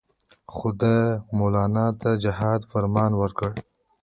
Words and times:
خو 0.53 0.67
ده 0.81 0.95
مولنا 1.37 1.85
ته 2.01 2.09
د 2.15 2.19
جهاد 2.23 2.61
فرمان 2.71 3.11
ورکړ. 3.21 3.51